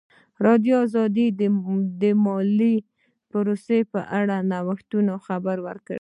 ازادي 0.05 0.43
راډیو 0.45 0.79
د 2.01 2.03
مالي 2.25 2.75
پالیسي 3.31 3.79
په 3.93 3.99
اړه 4.19 4.35
د 4.41 4.45
نوښتونو 4.51 5.13
خبر 5.25 5.57
ورکړی. 5.67 5.89